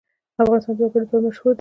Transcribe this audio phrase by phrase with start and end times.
[0.43, 1.49] افغانستان د وګړي لپاره مشهور دی.